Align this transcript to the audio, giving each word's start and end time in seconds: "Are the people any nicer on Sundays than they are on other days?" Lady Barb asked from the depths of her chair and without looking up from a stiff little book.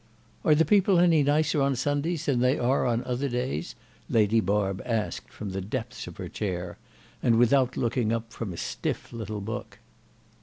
"Are 0.43 0.55
the 0.55 0.65
people 0.65 0.97
any 0.97 1.21
nicer 1.21 1.61
on 1.61 1.75
Sundays 1.75 2.25
than 2.25 2.39
they 2.39 2.57
are 2.57 2.87
on 2.87 3.03
other 3.03 3.29
days?" 3.29 3.75
Lady 4.09 4.39
Barb 4.39 4.81
asked 4.83 5.29
from 5.31 5.51
the 5.51 5.61
depths 5.61 6.07
of 6.07 6.17
her 6.17 6.27
chair 6.27 6.79
and 7.21 7.37
without 7.37 7.77
looking 7.77 8.11
up 8.11 8.33
from 8.33 8.51
a 8.51 8.57
stiff 8.57 9.13
little 9.13 9.41
book. 9.41 9.77